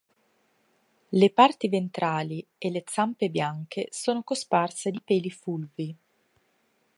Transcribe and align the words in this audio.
Le 1.11 1.29
parti 1.29 1.67
ventrali 1.69 2.43
e 2.57 2.71
le 2.71 2.83
zampe 2.87 3.29
bianche 3.29 3.85
sono 3.91 4.23
cosparse 4.23 4.89
di 4.89 4.99
peli 4.99 5.29
fulvi. 5.29 5.95